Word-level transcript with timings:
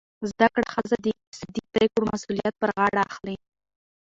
زده 0.31 0.47
کړه 0.53 0.67
ښځه 0.73 0.95
د 0.99 1.05
اقتصادي 1.13 1.61
پریکړو 1.71 2.09
مسؤلیت 2.13 2.53
پر 2.61 2.69
غاړه 2.77 3.01
اخلي. 3.11 3.35